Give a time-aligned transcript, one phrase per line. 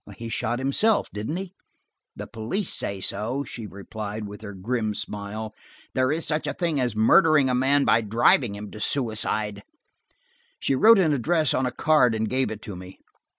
[0.17, 1.53] "He shot himself, didn't he?"
[2.15, 5.53] "The police said so," she replied, with her grim smile.
[5.93, 9.61] "There is such a thing as murdering a man by driving him to suicide."
[10.59, 12.97] She wrote an address on a card and gave it to me.